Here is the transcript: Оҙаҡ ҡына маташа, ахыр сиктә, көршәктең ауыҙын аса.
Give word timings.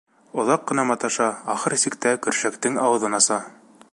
Оҙаҡ 0.43 0.63
ҡына 0.71 0.85
маташа, 0.91 1.27
ахыр 1.57 1.77
сиктә, 1.83 2.15
көршәктең 2.27 2.83
ауыҙын 2.87 3.21
аса. 3.23 3.41